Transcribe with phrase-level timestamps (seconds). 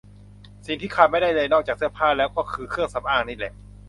[0.65, 3.53] สิ่งที่ขาดไม่ได้เลยนอกจากเสื้อผ้าแล้วก็คือเครื่องสำอางนี่แหละ